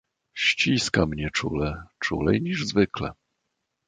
"Ściska 0.33 1.05
mnie 1.05 1.29
czule, 1.33 1.83
czulej 1.99 2.41
niż 2.41 2.65
zwykle." 2.65 3.11